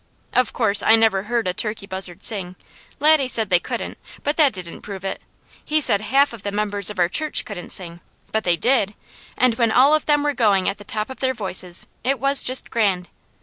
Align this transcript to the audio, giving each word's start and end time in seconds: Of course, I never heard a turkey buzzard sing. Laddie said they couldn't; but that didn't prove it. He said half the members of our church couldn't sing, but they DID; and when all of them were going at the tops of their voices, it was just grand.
Of 0.33 0.51
course, 0.51 0.81
I 0.81 0.95
never 0.95 1.21
heard 1.21 1.47
a 1.47 1.53
turkey 1.53 1.85
buzzard 1.85 2.23
sing. 2.23 2.55
Laddie 2.99 3.27
said 3.27 3.51
they 3.51 3.59
couldn't; 3.59 3.99
but 4.23 4.35
that 4.37 4.51
didn't 4.51 4.81
prove 4.81 5.05
it. 5.05 5.21
He 5.63 5.79
said 5.79 6.01
half 6.01 6.31
the 6.31 6.51
members 6.51 6.89
of 6.89 6.97
our 6.97 7.07
church 7.07 7.45
couldn't 7.45 7.69
sing, 7.69 7.99
but 8.31 8.43
they 8.43 8.55
DID; 8.57 8.95
and 9.37 9.53
when 9.59 9.71
all 9.71 9.93
of 9.93 10.07
them 10.07 10.23
were 10.23 10.33
going 10.33 10.67
at 10.67 10.79
the 10.79 10.83
tops 10.83 11.11
of 11.11 11.19
their 11.19 11.35
voices, 11.35 11.85
it 12.03 12.17
was 12.19 12.41
just 12.43 12.71
grand. 12.71 13.09